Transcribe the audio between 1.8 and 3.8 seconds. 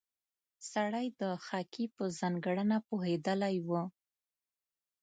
په ځانګړنه پوهېدلی و.